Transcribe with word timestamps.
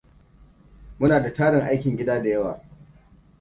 Muna 0.99 1.19
da 1.27 1.33
tarin 1.33 1.67
aikin 1.67 2.01
gida 2.01 2.17
da 2.25 2.29
yawa. 2.33 2.61